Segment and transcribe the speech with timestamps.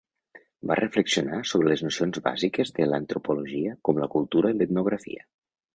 [0.71, 5.33] Va reflexionar sobre les nocions bàsiques de l'antropologia, com la cultura i l'etnografia.